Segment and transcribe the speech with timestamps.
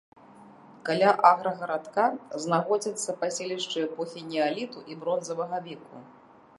[0.87, 2.05] Каля аграгарадка
[2.45, 5.97] знаходзяцца паселішчы эпохі неаліту і бронзавага веку.